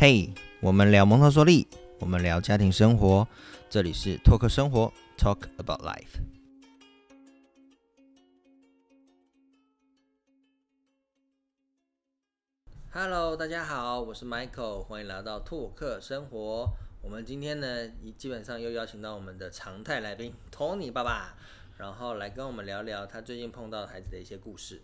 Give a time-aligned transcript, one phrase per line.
[0.00, 1.66] 嘿，我们聊蒙特梭利，
[1.98, 3.26] 我们聊家庭生活，
[3.68, 6.20] 这里是托克生活，Talk about life。
[12.92, 16.70] Hello，大家好，我是 Michael，欢迎来到拓克生活。
[17.02, 21.34] 我们今天呢，基本上又邀请到我们的常态来宾 Tony 爸爸，
[21.76, 24.80] 然后来跟我们聊聊他最近碰到孩子的一些故事。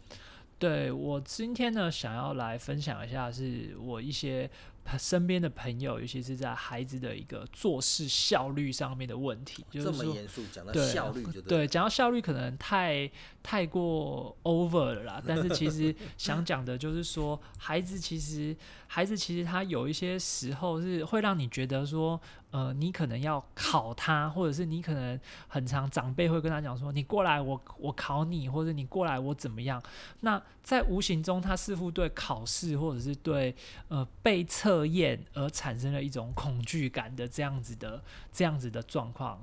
[0.58, 4.50] 对我今天呢，想要来分享一下，是我一些。
[4.98, 13.10] 身边的朋友，尤其是在孩子的一个做事效率上面的问题，就是这么严肃讲到效率，就对，讲到效率可能太
[13.42, 15.22] 太过 over 了啦。
[15.26, 18.56] 但是其实 想讲的就是说，孩子其实
[18.86, 22.20] 孩子其实他有一些时候是会让你觉得说。
[22.54, 25.18] 呃，你可能要考他，或者是你可能
[25.48, 29.82] 很长长辈会跟他讲说，你过来我我考你，或者你过来我怎么样？
[30.20, 33.52] 那在无形中，他似乎对考试或者是对
[33.88, 39.40] 呃被测验而产生了一种恐惧感的这样子的这样子的状况。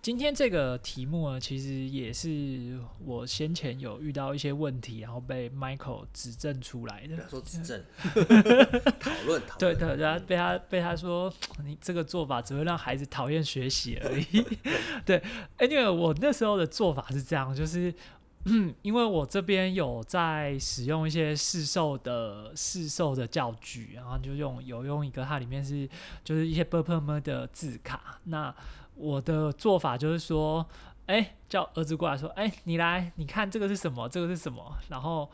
[0.00, 7.28] 今天这个题目呢，其实也是我先前有遇到一些问题，然后被 Michael 指正出来的。
[7.28, 7.82] 说 指正，
[9.00, 9.58] 讨论讨论。
[9.58, 11.30] 对对，然后被他被他说，
[11.64, 14.46] 你这个做法只会让孩子讨厌学习而已。
[15.04, 15.22] 对，
[15.60, 17.92] 因为我那时候的做法是这样，就是
[18.82, 25.86] 因为我这边有在使用一些市售的市售的教具，然后就用有用一个，它里面是
[26.24, 28.54] 就是一些 b u r p e 的字卡，那。
[28.98, 30.66] 我的做法就是说，
[31.06, 34.08] 哎，叫儿子过来说，哎，你来，你看这个是什么？
[34.08, 34.76] 这个是什么？
[34.88, 35.30] 然后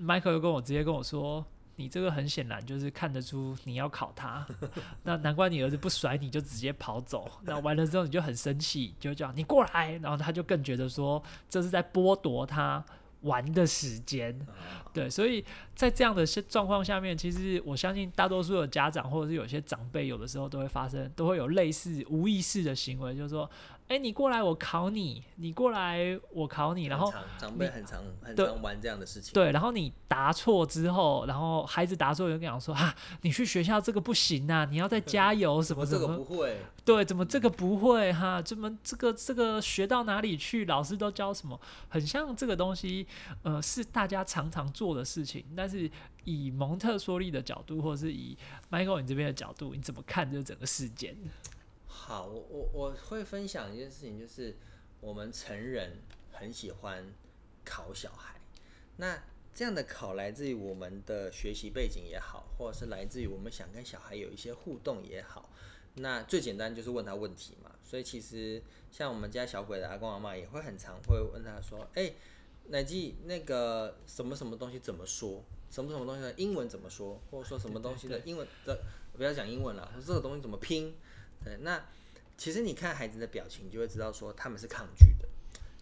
[0.00, 1.44] ，Michael 又跟我直接跟我说，
[1.76, 4.46] 你这个很显然就是看得出你要考他，
[5.04, 7.30] 那难怪你儿子不甩你就直接跑走。
[7.42, 12.84] 那完了之后你就很生气，就叫你过来，然后他就更觉得说这是在剥夺他。
[13.24, 14.34] 玩的时间，
[14.94, 15.44] 对，所以
[15.74, 23.50] 在这样的状况下面，其实我相信大多数的家长或者是有些长辈，有的时候都会发生，都会有类似无意识的行为，就是说。
[23.86, 26.86] 哎，你过来，我考你；你过来，我考你。
[26.86, 29.34] 然后长辈很常很常玩这样的事情。
[29.34, 36.56] 对，然后你答错之后，然后孩子答错，有跟讲说：“啊，你去学校这个不行啊，你要再加油什么 什么。”这个不会。
[36.82, 38.10] 对，怎么这个不会？
[38.10, 40.64] 哈，怎么这个这个学到哪里去？
[40.64, 41.60] 老师都教什么？
[41.88, 43.06] 很像这个东西，
[43.42, 45.44] 呃，是大家常常做的事情。
[45.54, 45.90] 但是
[46.24, 48.36] 以蒙特梭利的角度，或者是以
[48.70, 51.14] Michael 你这边的角度，你怎么看这整个事件？
[52.06, 54.54] 好，我我我会分享一件事情，就是
[55.00, 55.90] 我们成人
[56.30, 57.02] 很喜欢
[57.64, 58.38] 考小孩。
[58.98, 59.18] 那
[59.54, 65.48] 这样的考来自于我们的学习背景也好，或者是来自于我们想跟小孩有一些互动也好。
[65.94, 67.70] 那最简单就是问他问题嘛。
[67.82, 72.12] 所以其实像我们家小鬼的阿公阿妈也会很常会问他说：“哎，
[72.68, 75.42] 奶记那个什么什么东西怎么说？
[75.70, 77.18] 什么什么东西的英文怎么说？
[77.30, 78.82] 或者说什么东西的英文的
[79.16, 80.94] 不要讲英文了，说这个东西怎么拼？”
[81.44, 81.84] 对，那
[82.36, 85.28] 其实你看孩子的表情，你就会知道说他们是抗拒的，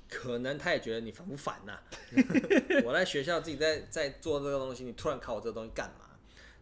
[0.08, 1.78] 可能他也觉得你烦不烦呐？
[2.84, 6.10] 我在学校自己在在做这个东西，你突然考我这个东西干嘛？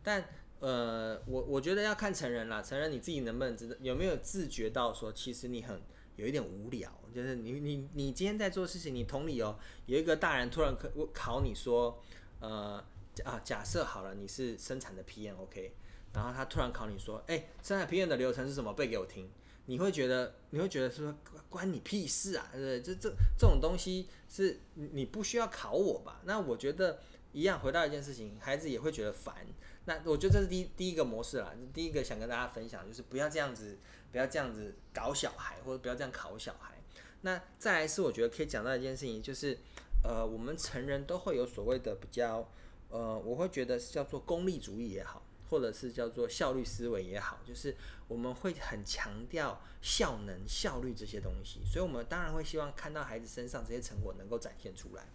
[0.02, 0.24] 但
[0.60, 5.80] 呃，我我觉得要看成人啦，成人你自己能不能知道有没有自觉到说，其实你很
[6.16, 12.02] 有一点无聊，就是你你你今天在做事情，你同理哦，有一个大人突然考考你说，
[12.40, 12.84] 呃
[13.24, 15.74] 啊，假设好了，你是生产的 PM，OK。
[16.12, 18.72] 然后他突然考你说：“哎，生产 PM 的流程是什么？
[18.74, 19.30] 背给我听。”
[19.66, 21.14] 你会觉得，你会觉得说
[21.48, 22.48] 关你屁事啊？
[22.52, 22.82] 对不对？
[22.82, 26.20] 这这这种东西是你不需要考我吧？
[26.24, 26.98] 那我觉得
[27.32, 29.46] 一样，回到一件事情，孩子也会觉得烦。
[29.84, 31.52] 那我觉得这是第第一个模式啦。
[31.72, 33.78] 第一个想跟大家分享，就是不要这样子，
[34.10, 36.82] 不要这样子搞小孩，或者不要这样考小孩。
[37.20, 39.56] 那再来是我觉得可以讲到一件事情，就是
[40.02, 42.50] 呃，我们成人都会有所谓的比较，
[42.88, 45.22] 呃，我会觉得是叫做功利主义也好。
[45.50, 47.76] 或者是叫做效率思维也好，就是
[48.08, 55.06] 我们会很强调效能、效率这些东西，所以我们当然会希望看到孩子身上这些成果能够展现出来。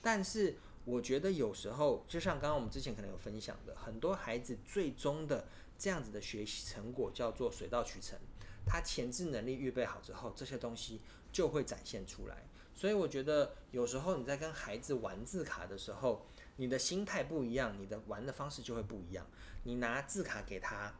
[0.00, 5.46] 但是我觉得有时候，就像刚刚我们之前可能有分享的，很多孩子最终的
[5.78, 8.18] 这样子的学习成果叫做水到渠成，
[8.64, 11.00] 他前置能力预备好之后，这些东西
[11.32, 12.46] 就会展现出来。
[12.74, 16.24] 所以我觉得有时候你在跟孩子玩字卡的时候，
[16.56, 19.26] 你的心态不一样，你的玩的方式就会不一样。
[19.64, 20.92] 你拿字卡给他，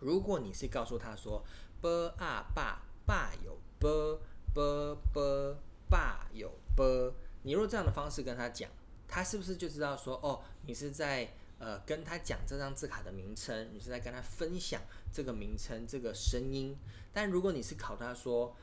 [0.00, 1.44] 如果你是告诉他说
[1.80, 4.18] “b 啊爸爸有 b
[4.54, 5.56] b b
[5.88, 8.70] 爸有 b”，你若这样的方式跟他讲，
[9.06, 14.80] 他是不是就知道说哦，你是在呃跟他讲这张字卡的名称，你是在跟他分享
[15.12, 16.76] 这个名称这个声音？
[17.12, 18.54] 但如果你是考他说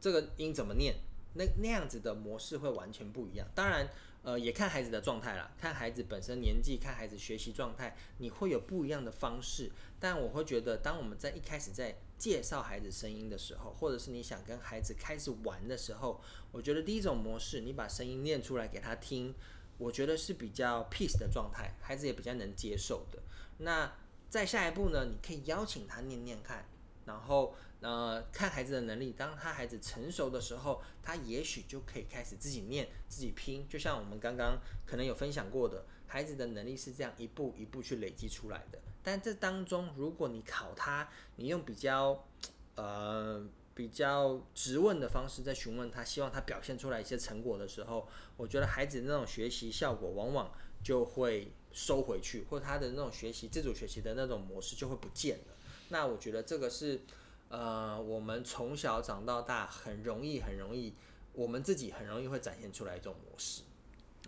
[0.00, 0.94] 这个音怎么念，
[1.34, 3.46] 那那样子的模式会完全不一样。
[3.54, 3.88] 当然，
[4.22, 9.70] 呃，也看孩子的状态啦，看孩子本身年纪，看孩子学习状态，你会有不一样的方式。
[10.00, 16.20] 但我会觉得，当我们在一开始在介绍孩子声音的时候，或者是你想跟孩子开始玩的时候，
[16.52, 19.34] 我觉得第一种模式，你把声音念出来给他听，
[19.76, 23.22] 我觉得是比较 peace 的状态，孩子也比较能接受的。
[23.58, 23.92] 那
[24.28, 26.68] 再下一步呢，你可以邀请他念念看，
[27.08, 38.78] 然后呃看孩子的能力，当他孩子成熟的时候，他也许就可以开始自己念、自己拼，就像我们刚刚可能有分享过的，孩子的能力是这样一步一步去累积出来的。
[39.02, 42.26] 但这当中，如果你考他，你用比较
[42.74, 43.44] 呃
[43.74, 48.06] 比较直问的方式在询问他，希望他表现出来一些成果的时候，
[48.36, 50.52] 我觉得孩子那种学习效果往往
[50.84, 55.54] 就会收回去，或他的那种学习自主学习的那种模式就会不见了。
[55.90, 57.00] 那我觉得这个是
[57.48, 60.94] 呃我们从小长到大很容易很容易，
[61.32, 63.62] 我们自己很容易会展现出来一种模式。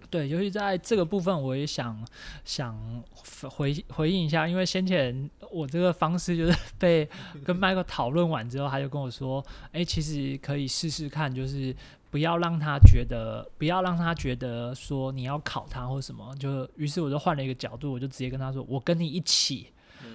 [0.08, 2.02] 对，尤其在这个部分，我也想
[2.42, 3.04] 想
[3.50, 7.06] 回回应一下，因为先前我这个方式就是 被
[7.44, 11.76] 跟麦克讨论完之后，他就跟我说，哎，其实可以试试看，就是
[12.10, 19.66] 不要让他觉得，不要让他觉得说你要考他或什么，就于是我就换了一个角度，我就直接跟他说，我跟你一起。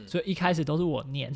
[0.07, 1.33] 所以一开始都是我念，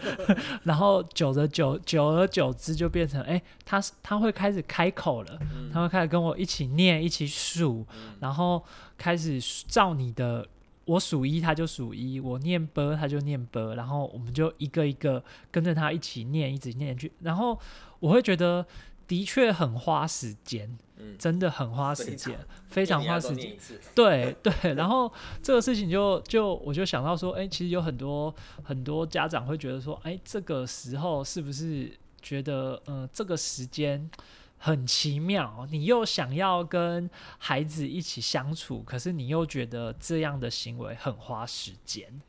[0.64, 5.38] 然后久着久久而久之就变成，哎，他他会开始开口了，
[5.72, 7.86] 他会开始跟我一起念，一起数，
[8.20, 8.62] 然后
[8.96, 10.46] 开始照你的，
[10.84, 17.58] 我数一他就数一，我念波他就念波，然后我们就一个一个跟着他一起念，一直念去，然后
[18.00, 18.66] 我会觉得
[19.06, 20.78] 的确很花时间。
[21.18, 22.38] 真的很花时间，
[22.68, 23.56] 非常花时间。
[23.94, 25.12] 对对，然后
[25.42, 34.10] 这个事情就就我就想到说，哎，其实有很多很多家长会觉得说，哎，这个时候是不是觉得，嗯，这个时间
[34.58, 35.66] 很奇妙？
[35.70, 37.08] 你又想要跟
[37.38, 42.20] 孩子一起相处，可是你又觉得这样的行为很花时间。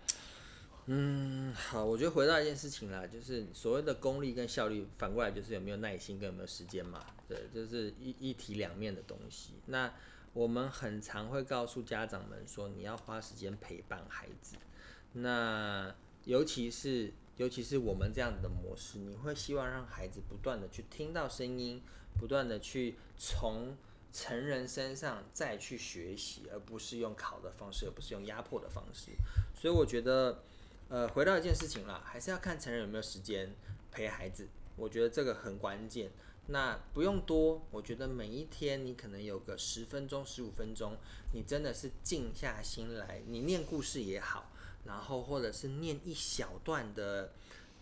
[0.87, 7.05] 嗯，好，我觉得回到一件事情啦，就是所谓的功力跟效率，反过来就是有没有耐心跟有没有时间嘛。
[7.25, 9.53] 对，就是一一体两面的东西。
[9.67, 9.93] 那
[10.33, 14.57] 我们很常会告诉家长们说，你要花时间陪伴孩子。
[15.13, 15.95] 那
[16.25, 21.81] 尤其是尤其是我们这样子的模式，你会希望让孩子不断的去听到声音，
[22.19, 23.77] 不断的去从
[24.11, 29.11] 成人身上再去学习，而不是用考的方式，而不是用压迫的方式。
[29.55, 30.43] 所以我觉得。
[30.93, 33.51] 呃，回到一件事情啦，还是要看成人有没有时间
[33.89, 36.11] 陪孩子，我觉得这个很关键。
[36.49, 40.95] 那不用多，我觉得每一天你可能有个十分钟、十五分钟，
[41.33, 44.51] 你真的是静下心来，你念故事也好，
[44.85, 47.31] 然后或者是念一小段的、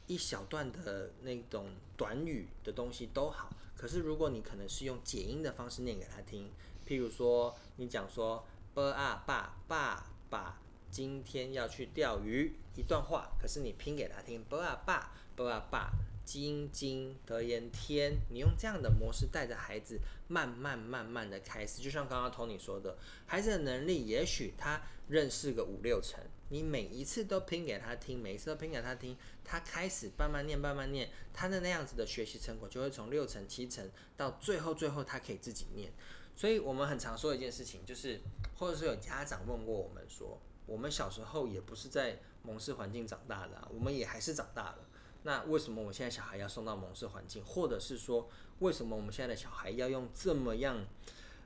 [0.07, 3.49] 一小段的那种短语的东西都好。
[3.75, 6.49] 可是如果你可能是用解音的方式念给他听，
[6.87, 10.61] 譬如说你讲说 b 啊爸爸爸。
[10.91, 15.91] 今天要去钓鱼，一段话，可是你拼给他听，不啊爸，不啊爸，
[16.25, 29.15] 今今得言天，你用这样的模式带着孩子，慢慢慢慢的开始，就像刚刚 Tony 说的，孩子的能力也许他认识个五六成，你每一次都拼给他听，每一次都拼给他听，
[29.45, 35.89] 他开始慢慢念，慢慢念，他的那样子的学习成果就会从六成七成到最后最后他可以自己念，
[36.35, 38.19] 所以我们很常说一件事情，就是
[38.57, 40.37] 或者是有家长问过我们说。
[40.71, 44.77] 我们小时候也不是在蒙氏环境长大的，我们也还是长大了。
[45.23, 50.87] 那为什么我现在小孩要送到蒙氏环境，或者是说，为什么我们现在的小孩要用这么样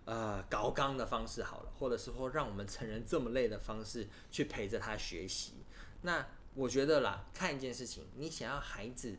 [0.05, 5.55] 呃高刚的方式好了，或者是说让我们成人这么累的方式去陪着他学习？
[6.03, 9.17] 那我觉得啦，看一件事情，你想要孩子，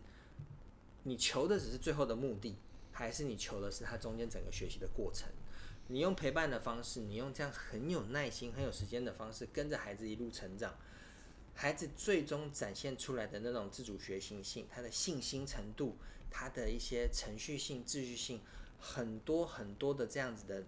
[1.02, 2.56] 你求的只是最后的目的，
[2.92, 5.28] 还是你求的是他中间整个学习的过程？
[5.88, 10.76] 你用陪伴的方式，你用这样很有耐心、很有时间的方式，跟着孩子一路成长，
[11.54, 15.96] 孩子最终展现出来的那种自主学习性、他的信心程度、
[16.30, 18.40] 他的一些程序性、秩序性，
[18.78, 20.64] 很多很多的这样子的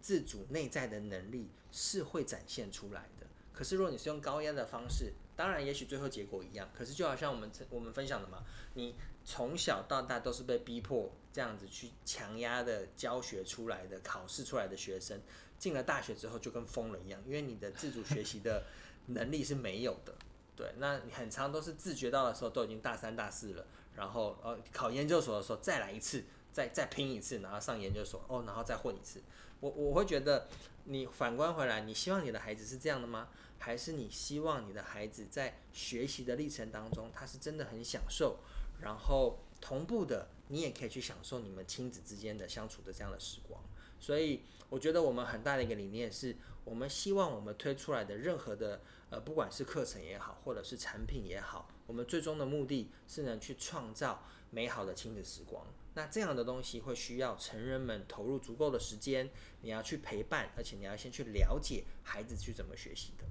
[0.00, 3.26] 自主内在的能力是会展现出来的。
[3.52, 6.70] 可是如果你是用高压的方式，当然也许最后结果一样。
[6.72, 8.94] 可是就好像我们我们分享的嘛，你。
[9.30, 15.20] 从小到大都是被逼迫这样子去强压的教学出来的、考试出来的学生，
[15.58, 18.64] 进了大学之后就跟疯了一样，因为你的自主学习的
[19.08, 20.14] 能力是没有的。
[20.56, 29.22] 对，那你很长都是自觉到的时候都已经大三大四了，然后呃考研究所的时候再来一次，再再拼一次，然后上研究所哦，然后再混一次。
[29.60, 30.48] 我我会觉得
[30.84, 33.28] 你反观回来，你希望你的孩子是这样的吗？
[33.58, 38.38] 还是你希望你的孩子在学习的历程当中，他是真的很享受？
[38.80, 43.62] 然后同步的，你也可以去享受你们亲子之间的相处的这样的时光。
[44.00, 48.80] 所以我觉得我们很大的一个理念是，我们希望我们推出来的任何的
[49.10, 55.66] 呃，不管是课程也好，或者是产品也好，我们最终的目的是能去创造美好的亲子时光。
[55.94, 59.28] 那这样的东西会需要成人们投入足够的时间，
[59.62, 63.24] 你要去陪伴，而且你要先去了解孩子去怎么学习的。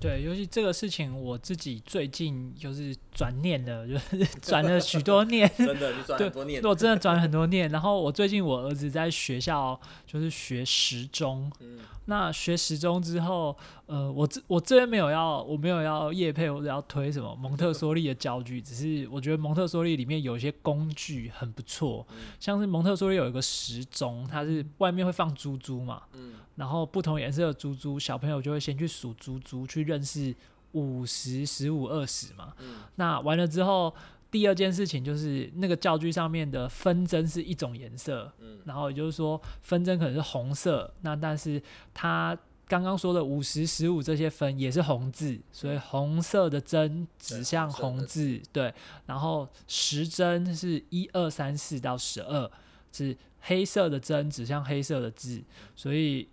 [0.00, 5.50] 对，尤其这个事情，我自己最近就是转念了，就是 转了许多念。
[5.58, 6.62] 真的，你转很多念。
[6.64, 7.68] 我真的转了很多念。
[7.70, 11.50] 然后我最近我儿子在学校就是学时钟。
[11.60, 11.78] 嗯。
[12.04, 13.54] 那学时钟之后，
[13.84, 22.06] 呃，我这我这边没有要，我没有要叶配或者要推什么蒙特梭利的教具，只是我觉得蒙特梭利里面有一些工具很不错，
[22.40, 26.02] 像是蒙特梭利有一个时钟，它是外面会放珠珠嘛。
[26.14, 26.34] 嗯。
[26.56, 30.34] 然后不同颜色的珠珠，小朋友就会先去数珠珠，去认识
[30.72, 32.52] 五十、十五、二十嘛。
[32.58, 32.76] 嗯。
[32.96, 33.94] 那完了之后，
[34.30, 38.30] 第二件事情就是那个教具上面的分针是一种颜色。
[38.38, 38.58] 嗯。
[38.64, 41.62] 然后也就是说，分针可能是红色，那但是
[41.94, 48.40] 它刚刚说的五十、十五这些分也是红字，所以红色的针指向红字。
[48.52, 48.72] 对。
[49.06, 52.50] 然后时针是一二三四到十二，
[52.92, 55.42] 是黑色的针指向黑色的字，
[55.74, 56.28] 所以。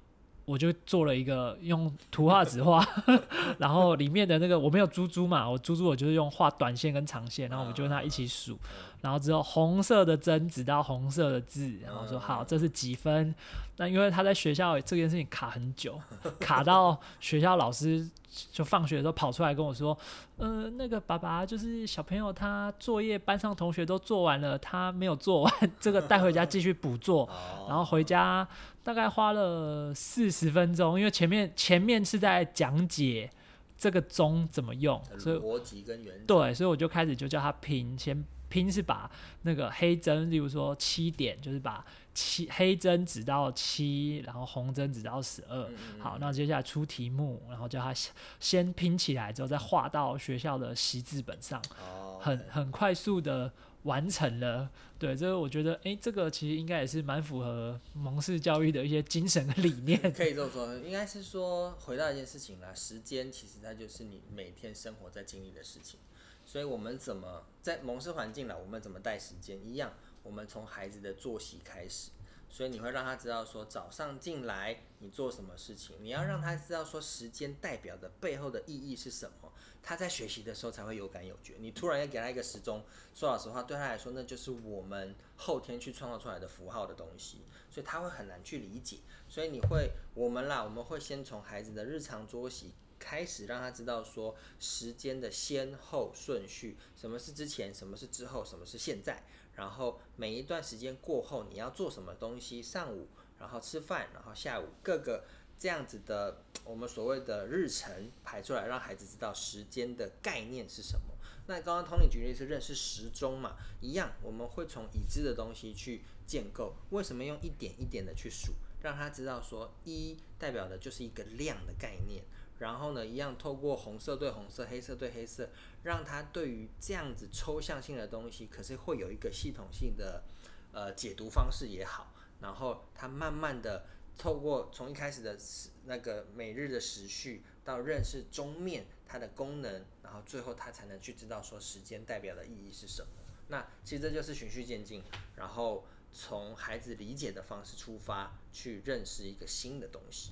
[0.46, 2.88] 我就做了一个用图画纸画，
[3.58, 8.58] 然后里面的那个我没有珠珠嘛，我珠珠我就是用画短线跟长线，然后我就跟他一起数，
[9.06, 13.36] 然后之后红色的针指到红色的字，然后说好这是几分。
[13.78, 16.02] 那因为他在学校这件事情卡很久，
[16.40, 18.10] 卡到学校老师
[18.52, 19.96] 就放学的时候跑出来跟我说，
[20.38, 27.30] 呃，那个爸爸就是小朋友他作业班上同学都做完了，他没有做完，这个带回家继续补做，
[27.68, 28.48] 然后回家
[28.82, 33.30] 大概花了四十分钟，因为前面前面是在讲解
[33.78, 39.10] 这个钟怎么用，所以逻辑跟原对，所以我就开始就叫他拼，先拼是把
[39.44, 41.86] 那个黑针，例如说七点，就是把。
[42.18, 45.70] 七黑针指到七，然后红针指到十二。
[46.00, 47.94] 好，那接下来出题目，然后叫他
[48.40, 51.62] 先拼起来，之后再画到学校的习字本上。
[51.78, 53.52] 哦，很很快速的
[53.84, 54.72] 完成了。
[54.98, 60.00] 对，这个我觉得，哎，这个其实应该也是蛮符合蒙氏教育的一些精神和理念。
[60.16, 66.00] 可以这么说，应该是说回到一件事情啦，时间其实它就是你每天生活在经历的事情。
[66.46, 69.94] 所以我们怎么在蒙氏环境了，我们怎么带时间一样。
[70.24, 72.10] 我们从孩子的作息开始，
[72.50, 79.52] 所以你会让他知道说早上进来你做什么事情，你要让他知道说时间代表的背后的意义是什么，
[79.84, 81.58] 他在学习的时候才会有感有觉。
[81.60, 82.84] 你突然要给他一个时钟，
[83.14, 88.98] 说老实话，对他来说那就是我们后天去创造出来的符号的东西，所以他会很难去理解。
[89.30, 99.24] 所以你会我们啦，我们会先从孩子的日常作息开始，让他知道说时间的先后顺序，什么是之前，什么是之后，什么是现在。
[99.56, 102.62] 然后每一段时间过后，你要做什么东西？
[102.62, 103.08] 上午，
[103.40, 105.24] 然后吃饭，然后下午，各个
[105.58, 111.16] 这样子的我们所谓的日程排出来，让孩子知道时间的概念是什么。
[111.48, 116.76] 那刚刚 Tony 举例是认识时钟嘛，一样，我们会从已知的东西去建构。
[116.90, 122.26] 为什么用一点一点的去数，让他知道说一代表的就是一个量的概念。
[122.60, 125.50] 然后呢，一样透过红色对红色，黑色对黑色，
[125.84, 130.24] 让他对于这样子抽象性的东西，可是会有一个系统性的
[130.72, 132.14] 呃解读方式也好。
[132.42, 133.86] 然后他慢慢的
[134.18, 135.38] 透过从一开始的
[135.86, 143.08] 那个每日的时序，到认识钟面它的功能，然后最后他才能去知道说时间代表的意义是什么。
[143.48, 145.04] 那其实这就是循序渐进，
[145.36, 150.32] 然后从孩子理解的方式出发，去认识一个新的东西。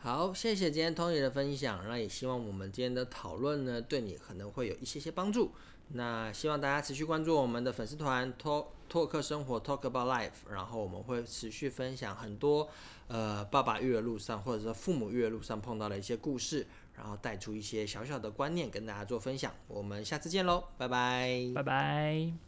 [0.00, 5.50] 好，谢谢今天 Tony 的分享，那也希望我们今天的讨论呢，对你可能会有一些些帮助。
[5.88, 12.68] 那希望大家持续关注我们的粉丝团 “Talk Talk 生活 Talk About Life，然后我们会持续分享很多
[13.08, 19.52] 呃爸爸育儿路上或者说父母育儿路上碰到的一些故事，然后带出一些小小的观念跟大家做分享。
[19.66, 22.47] 我们下次见喽，拜拜，拜拜。